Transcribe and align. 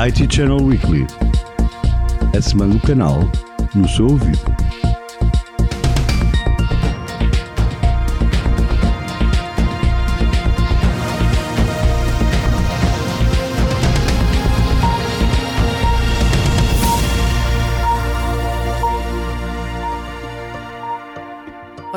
IT 0.00 0.28
Channel 0.28 0.62
Weekly. 0.62 1.04
A 2.32 2.40
semana 2.40 2.74
do 2.74 2.80
canal 2.86 3.28
no 3.74 3.88
seu 3.88 4.06
ouvido. 4.06 4.57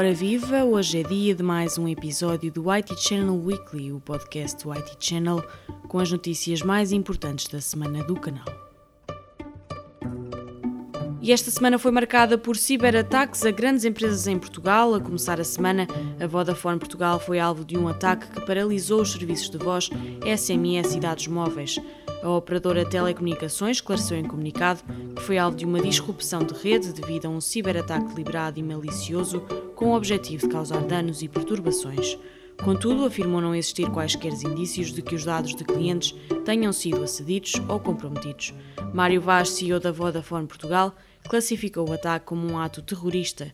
Ora 0.02 0.16
viva, 0.16 0.64
hoje 0.64 1.02
é 1.02 1.04
dia 1.04 1.36
de 1.36 1.44
mais 1.44 1.78
um 1.78 1.88
episódio 1.88 2.52
do 2.52 2.72
IT 2.72 3.00
Channel 3.00 3.40
Weekly, 3.40 3.94
o 3.94 4.00
podcast 4.00 4.64
do 4.64 4.72
IT 4.72 4.98
Channel, 5.00 5.44
com 5.88 6.00
as 6.00 6.12
notícias 6.12 6.64
mais 6.64 6.92
importantes 6.92 7.48
da 7.48 7.62
semana 7.62 8.04
do 8.04 8.16
canal. 8.16 8.48
E 11.22 11.32
esta 11.32 11.52
semana 11.52 11.78
foi 11.78 11.92
marcada 11.92 12.36
por 12.36 12.58
ciberataques 12.58 13.46
a 13.46 13.52
grandes 13.52 13.86
empresas 13.86 14.26
em 14.26 14.40
Portugal. 14.40 14.96
A 14.96 15.00
começar 15.00 15.40
a 15.40 15.44
semana, 15.44 15.88
a 16.20 16.26
Vodafone 16.26 16.80
Portugal 16.80 17.20
foi 17.20 17.40
alvo 17.40 17.64
de 17.64 17.78
um 17.78 17.88
ataque 17.88 18.26
que 18.32 18.44
paralisou 18.44 19.04
os 19.04 19.12
serviços 19.12 19.52
de 19.52 19.60
voz, 19.60 19.88
SMS 20.26 20.96
e 20.96 21.00
dados 21.00 21.28
móveis. 21.28 21.80
A 22.24 22.30
operadora 22.30 22.86
telecomunicações 22.86 23.78
esclareceu 23.78 24.16
em 24.16 24.24
comunicado 24.24 24.84
que 25.16 25.22
foi 25.24 25.40
alvo 25.40 25.58
de 25.58 25.66
uma 25.66 25.82
disrupção 25.82 26.44
de 26.44 26.54
rede 26.54 26.94
devido 26.94 27.26
a 27.26 27.30
um 27.30 27.42
ciberataque 27.42 28.10
deliberado 28.10 28.60
e 28.60 28.64
malicioso 28.64 29.42
com 29.76 29.90
o 29.90 29.96
objetivo 29.96 30.48
de 30.48 30.54
causar 30.54 30.82
danos 30.82 31.24
e 31.24 31.28
perturbações. 31.28 32.20
Contudo, 32.64 33.06
afirmou 33.06 33.42
não 33.42 33.56
existir 33.56 33.90
quaisquer 33.90 34.34
indícios 34.34 34.94
de 34.94 35.02
que 35.02 35.16
os 35.16 35.26
dados 35.26 35.56
de 35.56 35.64
clientes 35.64 36.16
tenham 36.46 36.72
sido 36.72 37.04
acedidos 37.04 37.54
ou 37.68 37.80
comprometidos. 37.80 38.54
Mário 38.94 39.20
Vaz, 39.20 39.50
CEO 39.50 39.80
da 39.80 39.92
Vodafone 39.92 40.46
Portugal, 40.46 40.96
classificou 41.28 41.90
o 41.90 41.94
ataque 41.94 42.28
como 42.28 42.48
um 42.48 42.60
ato 42.60 42.84
terrorista 42.84 43.52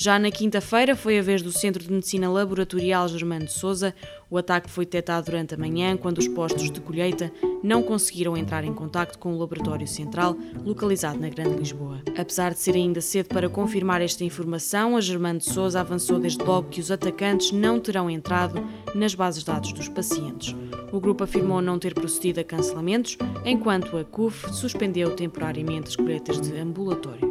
já 0.00 0.16
na 0.16 0.30
quinta-feira 0.30 0.94
foi 0.94 1.18
a 1.18 1.22
vez 1.22 1.42
do 1.42 1.50
Centro 1.50 1.82
de 1.82 1.90
Medicina 1.90 2.30
Laboratorial 2.30 3.08
Germano 3.08 3.46
de 3.46 3.52
Souza. 3.52 3.92
O 4.30 4.38
ataque 4.38 4.70
foi 4.70 4.84
detectado 4.84 5.26
durante 5.26 5.54
a 5.54 5.58
manhã, 5.58 5.96
quando 5.96 6.18
os 6.18 6.28
postos 6.28 6.70
de 6.70 6.80
colheita 6.80 7.32
não 7.64 7.82
conseguiram 7.82 8.36
entrar 8.36 8.62
em 8.62 8.72
contacto 8.72 9.18
com 9.18 9.34
o 9.34 9.36
laboratório 9.36 9.88
central, 9.88 10.36
localizado 10.64 11.18
na 11.18 11.28
Grande 11.28 11.58
Lisboa. 11.58 12.00
Apesar 12.16 12.52
de 12.52 12.60
ser 12.60 12.76
ainda 12.76 13.00
cedo 13.00 13.26
para 13.26 13.48
confirmar 13.48 14.00
esta 14.00 14.22
informação, 14.22 14.96
a 14.96 15.00
Germano 15.00 15.40
de 15.40 15.46
Souza 15.46 15.80
avançou 15.80 16.20
desde 16.20 16.44
logo 16.44 16.68
que 16.68 16.80
os 16.80 16.92
atacantes 16.92 17.50
não 17.50 17.80
terão 17.80 18.08
entrado 18.08 18.64
nas 18.94 19.16
bases 19.16 19.40
de 19.40 19.46
dados 19.46 19.72
dos 19.72 19.88
pacientes. 19.88 20.54
O 20.92 21.00
grupo 21.00 21.24
afirmou 21.24 21.60
não 21.60 21.76
ter 21.76 21.92
procedido 21.92 22.38
a 22.38 22.44
cancelamentos, 22.44 23.18
enquanto 23.44 23.96
a 23.96 24.04
CUF 24.04 24.54
suspendeu 24.54 25.16
temporariamente 25.16 25.88
as 25.88 25.96
colheitas 25.96 26.40
de 26.40 26.56
ambulatório. 26.56 27.27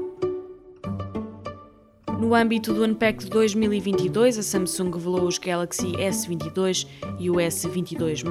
No 2.20 2.34
âmbito 2.34 2.74
do 2.74 2.84
Unpacked 2.84 3.30
2022, 3.30 4.40
a 4.40 4.44
Samsung 4.44 4.90
revelou 4.90 5.28
os 5.28 5.38
Galaxy 5.38 5.92
S22 5.92 6.88
e 7.20 7.30
o 7.30 7.36
S22+, 7.36 8.24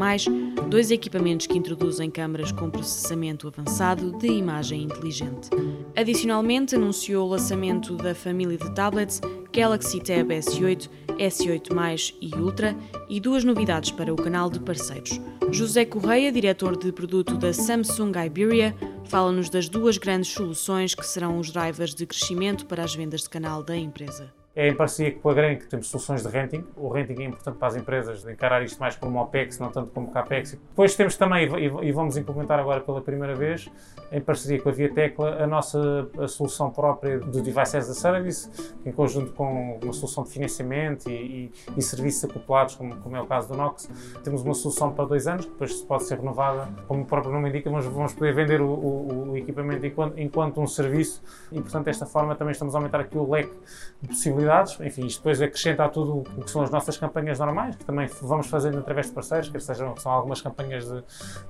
dois 0.69 0.91
equipamentos 0.91 1.47
que 1.47 1.57
introduzem 1.57 2.11
câmaras 2.11 2.51
com 2.51 2.69
processamento 2.69 3.47
avançado 3.47 4.19
de 4.19 4.27
imagem 4.27 4.83
inteligente. 4.83 5.51
Adicionalmente, 5.95 6.75
anunciou 6.75 7.29
o 7.29 7.31
lançamento 7.31 7.97
da 7.97 8.13
família 8.13 8.59
de 8.59 8.75
tablets 8.75 9.21
Galaxy 9.53 10.01
Tab 10.01 10.31
S8, 10.31 10.91
S8+, 11.17 12.15
e 12.21 12.35
Ultra 12.35 12.77
e 13.09 13.21
duas 13.21 13.45
novidades 13.45 13.93
para 13.93 14.13
o 14.13 14.17
canal 14.17 14.51
de 14.51 14.59
parceiros. 14.59 15.21
José 15.53 15.85
Correia, 15.85 16.33
diretor 16.33 16.77
de 16.77 16.91
produto 16.91 17.37
da 17.39 17.53
Samsung 17.53 18.13
Iberia, 18.27 18.75
Fala-nos 19.09 19.49
das 19.49 19.69
duas 19.69 19.99
grandes 19.99 20.33
soluções 20.33 20.95
que 20.95 21.07
serão 21.07 21.39
os 21.39 21.51
drivers 21.51 21.95
de 21.95 22.05
crescimento 22.07 22.67
para 22.67 22.83
as 22.83 22.95
vendas 22.95 23.23
de 23.23 23.31
canal 23.31 23.63
da 23.63 23.77
empresa 23.77 24.33
é 24.57 24.69
em 24.69 24.75
parceria 24.75 25.13
com 25.13 25.29
a 25.29 25.35
Grain 25.35 25.57
que 25.57 25.67
temos 25.67 25.89
soluções 25.89 26.23
de 26.23 26.29
renting. 26.29 26.65
O 26.75 26.89
renting 26.89 27.23
é 27.23 27.25
importante 27.27 27.59
para 27.59 27.69
as 27.69 27.77
empresas 27.77 28.27
encarar 28.27 28.63
isto 28.63 28.81
mais 28.81 28.97
como 28.97 29.21
OPEX, 29.21 29.59
não 29.59 29.71
tanto 29.71 29.91
como 29.91 30.11
CAPEX. 30.11 30.53
Depois 30.53 30.97
temos 30.97 31.15
também, 31.15 31.47
e 31.83 31.93
vamos 31.93 32.17
implementar 32.17 32.59
agora 32.59 32.81
pela 32.81 33.03
primeira 33.03 33.35
vez, 33.35 33.71
em 34.11 34.19
parceria 34.19 34.59
com 34.59 34.71
a 34.71 34.73
Via 34.73 34.91
Tecla, 34.91 35.43
a 35.43 35.47
nossa 35.47 36.09
a 36.19 36.27
solução 36.27 36.71
própria 36.71 37.19
do 37.19 37.43
Device 37.43 37.77
as 37.77 37.91
a 37.91 37.95
Service, 37.95 38.51
em 38.87 38.93
conjunto 38.93 39.33
com 39.33 39.79
uma 39.83 39.93
solução 39.93 40.25
de 40.25 40.31
financiamento 40.31 41.11
e, 41.11 41.13
e, 41.13 41.53
e 41.77 41.83
serviços 41.83 42.25
acoplados, 42.25 42.77
como, 42.77 42.97
como, 42.97 43.15
é 43.15 43.21
o 43.21 43.27
caso 43.27 43.49
do 43.49 43.57
Nox. 43.59 43.91
Temos 44.25 44.41
uma 44.41 44.55
solução 44.55 44.91
para 44.91 45.05
dois 45.05 45.27
anos, 45.27 45.45
que 45.45 45.51
depois 45.51 45.83
pode 45.83 46.05
ser 46.05 46.17
renovada, 46.19 46.67
como 46.89 47.03
o 47.03 47.05
próprio 47.05 47.31
nome 47.31 47.51
indica, 47.51 47.71
mas 47.71 47.85
vamos 47.85 48.15
poder 48.15 48.35
vender 48.35 48.63
o, 48.63 48.69
o, 48.69 49.31
o 49.33 49.37
equipamento 49.37 49.85
enquanto, 49.85 50.19
enquanto 50.19 50.61
um 50.63 50.67
serviço 50.67 51.23
e, 51.53 51.61
portanto, 51.61 51.85
desta 51.85 52.07
forma 52.07 52.35
também 52.35 52.53
estamos 52.53 52.75
a 52.75 52.79
aumentar 52.79 53.01
aqui 53.01 53.19
o 53.19 53.31
leque 53.31 53.53
de 54.01 54.09
possibilidades 54.09 54.46
Enfim, 54.81 55.07
isto 55.07 55.19
depois 55.19 55.41
acrescenta 55.41 55.85
a 55.85 55.89
tudo 55.89 56.25
o 56.37 56.43
que 56.43 56.51
são 56.51 56.63
as 56.63 56.71
nossas 56.71 56.97
campanhas 56.97 57.39
normais, 57.39 57.77
que 57.77 57.85
também 57.85 58.09
vamos 58.23 58.47
fazendo 58.47 58.79
através 58.79 59.07
de 59.07 59.13
parceiros, 59.13 59.49
que 59.49 59.59
sejam 59.61 59.97
são 59.97 60.13
algumas 60.13 60.41
campanhas 60.41 60.87
de, 60.87 61.03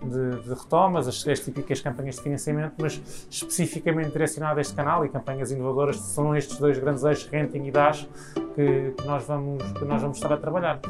de, 0.02 0.42
de 0.42 0.48
retomas, 0.48 1.08
as, 1.08 1.26
as, 1.26 1.40
típicas 1.40 1.80
campanhas 1.80 2.16
de 2.16 2.22
financiamento, 2.22 2.74
mas 2.80 3.00
especificamente 3.30 4.10
direcionado 4.10 4.58
a 4.58 4.60
este 4.60 4.74
canal 4.74 5.04
e 5.04 5.08
campanhas 5.08 5.50
inovadoras, 5.50 5.96
são 5.96 6.36
estes 6.36 6.58
dois 6.58 6.78
grandes 6.78 7.04
eixos, 7.04 7.28
renting 7.28 7.64
e 7.66 7.70
dash, 7.70 8.08
que, 8.54 8.92
que, 8.96 9.06
nós 9.06 9.24
vamos, 9.26 9.62
que 9.72 9.84
nós 9.84 10.02
vamos 10.02 10.16
estar 10.16 10.32
a 10.32 10.36
trabalhar. 10.36 10.80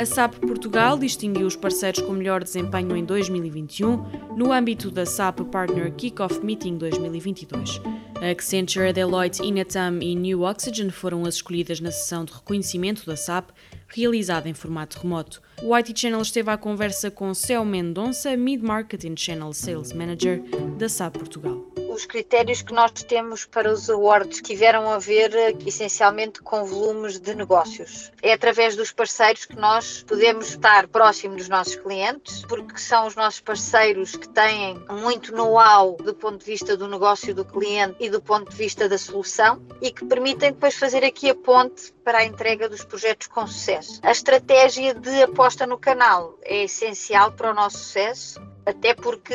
A 0.00 0.06
SAP 0.06 0.36
Portugal 0.36 0.96
distinguiu 0.96 1.46
os 1.46 1.54
parceiros 1.54 2.00
com 2.00 2.14
melhor 2.14 2.42
desempenho 2.42 2.96
em 2.96 3.04
2021 3.04 4.34
no 4.34 4.50
âmbito 4.50 4.90
da 4.90 5.04
SAP 5.04 5.40
Partner 5.52 5.92
Kickoff 5.92 6.42
Meeting 6.42 6.78
2022. 6.78 7.82
A 8.18 8.30
Accenture, 8.30 8.94
Deloitte, 8.94 9.42
Inatam 9.42 10.00
e 10.00 10.14
New 10.14 10.40
Oxygen 10.40 10.88
foram 10.88 11.26
as 11.26 11.34
escolhidas 11.34 11.80
na 11.80 11.90
sessão 11.90 12.24
de 12.24 12.32
reconhecimento 12.32 13.04
da 13.04 13.14
SAP, 13.14 13.50
realizada 13.88 14.48
em 14.48 14.54
formato 14.54 15.00
remoto. 15.00 15.42
O 15.62 15.76
IT 15.76 15.92
Channel 15.94 16.22
esteve 16.22 16.50
à 16.50 16.56
conversa 16.56 17.10
com 17.10 17.34
Céu 17.34 17.62
Mendonça, 17.62 18.34
Mid 18.38 18.62
Marketing 18.62 19.14
Channel 19.14 19.52
Sales 19.52 19.92
Manager 19.92 20.42
da 20.78 20.88
SAP 20.88 21.18
Portugal 21.18 21.69
os 21.90 22.06
critérios 22.06 22.62
que 22.62 22.72
nós 22.72 22.92
temos 22.92 23.44
para 23.44 23.70
os 23.70 23.90
awards 23.90 24.40
tiveram 24.40 24.90
a 24.90 24.98
ver 24.98 25.32
essencialmente 25.66 26.40
com 26.40 26.64
volumes 26.64 27.18
de 27.18 27.34
negócios. 27.34 28.10
É 28.22 28.32
através 28.32 28.76
dos 28.76 28.92
parceiros 28.92 29.44
que 29.44 29.56
nós 29.56 30.04
podemos 30.06 30.50
estar 30.50 30.86
próximo 30.88 31.36
dos 31.36 31.48
nossos 31.48 31.76
clientes, 31.76 32.44
porque 32.46 32.78
são 32.78 33.06
os 33.06 33.16
nossos 33.16 33.40
parceiros 33.40 34.14
que 34.14 34.28
têm 34.28 34.78
muito 34.88 35.34
know-how 35.34 35.96
do 35.96 36.14
ponto 36.14 36.38
de 36.38 36.44
vista 36.44 36.76
do 36.76 36.86
negócio 36.86 37.34
do 37.34 37.44
cliente 37.44 37.96
e 37.98 38.08
do 38.08 38.20
ponto 38.20 38.50
de 38.50 38.56
vista 38.56 38.88
da 38.88 38.96
solução 38.96 39.60
e 39.80 39.90
que 39.90 40.04
permitem 40.04 40.52
depois 40.52 40.76
fazer 40.76 41.04
aqui 41.04 41.28
a 41.28 41.34
ponte 41.34 41.92
para 42.04 42.18
a 42.18 42.24
entrega 42.24 42.68
dos 42.68 42.84
projetos 42.84 43.26
com 43.26 43.46
sucesso. 43.46 44.00
A 44.02 44.12
estratégia 44.12 44.94
de 44.94 45.22
aposta 45.22 45.66
no 45.66 45.78
canal 45.78 46.38
é 46.42 46.64
essencial 46.64 47.32
para 47.32 47.50
o 47.50 47.54
nosso 47.54 47.78
sucesso 47.78 48.40
até 48.70 48.94
porque 48.94 49.34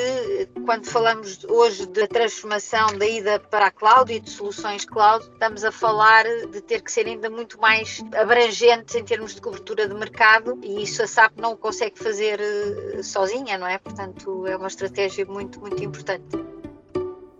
quando 0.65 0.85
falamos 0.85 1.43
hoje 1.45 1.85
da 1.87 2.07
transformação 2.07 2.97
da 2.97 3.05
ida 3.05 3.39
para 3.39 3.67
a 3.67 3.71
cloud 3.71 4.11
e 4.11 4.19
de 4.19 4.29
soluções 4.29 4.85
cloud, 4.85 5.25
estamos 5.25 5.63
a 5.63 5.71
falar 5.71 6.23
de 6.51 6.61
ter 6.61 6.81
que 6.81 6.91
ser 6.91 7.05
ainda 7.05 7.29
muito 7.29 7.59
mais 7.59 8.01
abrangentes 8.15 8.95
em 8.95 9.03
termos 9.03 9.35
de 9.35 9.41
cobertura 9.41 9.87
de 9.87 9.93
mercado 9.93 10.57
e 10.63 10.83
isso 10.83 11.03
a 11.03 11.07
SAP 11.07 11.37
não 11.37 11.55
consegue 11.55 11.99
fazer 11.99 12.39
eh, 12.39 13.03
sozinha, 13.03 13.57
não 13.57 13.67
é? 13.67 13.77
Portanto, 13.77 14.47
é 14.47 14.55
uma 14.55 14.67
estratégia 14.67 15.25
muito, 15.25 15.59
muito 15.59 15.83
importante. 15.83 16.37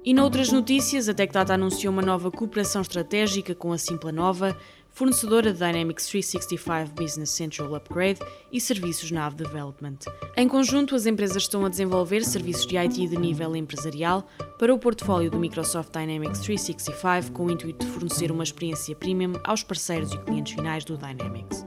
E 0.04 0.14
noutras 0.14 0.52
notícias, 0.52 1.10
a 1.10 1.14
TechData 1.14 1.54
anunciou 1.54 1.92
uma 1.92 2.02
nova 2.02 2.30
cooperação 2.30 2.82
estratégica 2.82 3.56
com 3.56 3.72
a 3.72 3.78
Simpla 3.78 4.12
Nova 4.12 4.56
fornecedora 4.96 5.52
de 5.52 5.60
Dynamics 5.60 6.08
365 6.08 6.96
Business 6.96 7.30
Central 7.30 7.76
Upgrade 7.76 8.20
e 8.50 8.62
serviços 8.62 9.12
na 9.12 9.22
Nav 9.22 9.36
Development. 9.36 9.98
Em 10.38 10.48
conjunto, 10.48 10.96
as 10.96 11.06
empresas 11.06 11.44
estão 11.44 11.66
a 11.66 11.70
desenvolver 11.70 12.24
serviços 12.24 12.66
de 12.66 12.78
IT 12.78 13.08
de 13.10 13.18
nível 13.18 13.56
empresarial 13.56 14.26
para 14.58 14.74
o 14.74 14.80
portfólio 14.80 15.30
do 15.30 15.38
Microsoft 15.38 15.92
Dynamics 15.92 16.40
365 16.40 17.34
com 17.34 17.46
o 17.46 17.52
intuito 17.52 17.86
de 17.86 17.92
fornecer 17.92 18.32
uma 18.32 18.44
experiência 18.44 18.96
premium 18.96 19.34
aos 19.44 19.64
parceiros 19.64 20.14
e 20.14 20.18
clientes 20.20 20.54
finais 20.54 20.86
do 20.86 20.98
Dynamics. 20.98 21.66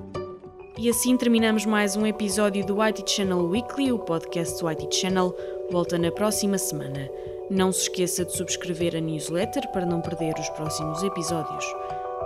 E 0.78 0.88
assim 0.88 1.16
terminamos 1.16 1.66
mais 1.66 1.96
um 1.96 2.06
episódio 2.06 2.64
do 2.64 2.80
IT 2.80 3.10
Channel 3.10 3.46
Weekly, 3.46 3.92
o 3.92 3.98
podcast 3.98 4.58
do 4.58 4.68
IT 4.68 4.96
Channel. 4.96 5.36
Volta 5.70 5.98
na 5.98 6.10
próxima 6.10 6.56
semana. 6.56 7.10
Não 7.50 7.72
se 7.72 7.82
esqueça 7.82 8.24
de 8.24 8.34
subscrever 8.34 8.96
a 8.96 9.00
newsletter 9.00 9.70
para 9.70 9.84
não 9.84 10.00
perder 10.00 10.34
os 10.38 10.48
próximos 10.50 11.02
episódios. 11.02 11.64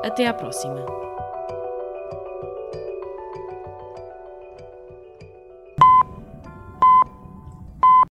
Até 0.02 0.26
à 0.26 0.34
próxima! 0.34 0.84